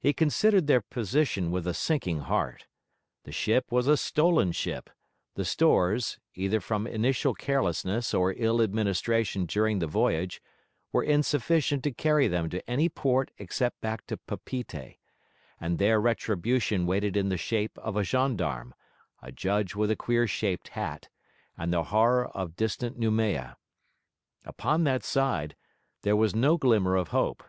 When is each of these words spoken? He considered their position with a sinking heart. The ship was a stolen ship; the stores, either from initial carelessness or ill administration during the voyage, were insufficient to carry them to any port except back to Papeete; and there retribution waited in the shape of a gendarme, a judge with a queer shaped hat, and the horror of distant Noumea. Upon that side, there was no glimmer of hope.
He 0.00 0.12
considered 0.12 0.66
their 0.66 0.80
position 0.80 1.52
with 1.52 1.68
a 1.68 1.72
sinking 1.72 2.22
heart. 2.22 2.66
The 3.22 3.30
ship 3.30 3.70
was 3.70 3.86
a 3.86 3.96
stolen 3.96 4.50
ship; 4.50 4.90
the 5.36 5.44
stores, 5.44 6.18
either 6.34 6.58
from 6.58 6.84
initial 6.84 7.32
carelessness 7.32 8.12
or 8.12 8.34
ill 8.36 8.60
administration 8.60 9.44
during 9.46 9.78
the 9.78 9.86
voyage, 9.86 10.42
were 10.90 11.04
insufficient 11.04 11.84
to 11.84 11.92
carry 11.92 12.26
them 12.26 12.50
to 12.50 12.68
any 12.68 12.88
port 12.88 13.30
except 13.38 13.80
back 13.80 14.04
to 14.08 14.16
Papeete; 14.16 14.98
and 15.60 15.78
there 15.78 16.00
retribution 16.00 16.84
waited 16.84 17.16
in 17.16 17.28
the 17.28 17.36
shape 17.36 17.78
of 17.78 17.96
a 17.96 18.02
gendarme, 18.02 18.74
a 19.22 19.30
judge 19.30 19.76
with 19.76 19.92
a 19.92 19.94
queer 19.96 20.26
shaped 20.26 20.70
hat, 20.70 21.08
and 21.56 21.72
the 21.72 21.84
horror 21.84 22.26
of 22.30 22.56
distant 22.56 22.98
Noumea. 22.98 23.54
Upon 24.44 24.82
that 24.82 25.04
side, 25.04 25.54
there 26.02 26.16
was 26.16 26.34
no 26.34 26.56
glimmer 26.56 26.96
of 26.96 27.10
hope. 27.10 27.44